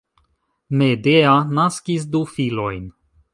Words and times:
Medea 0.81 1.35
naskis 1.59 2.09
du 2.17 2.23
filojn. 2.33 2.83